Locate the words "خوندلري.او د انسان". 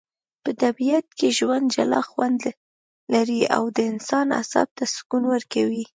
2.09-4.27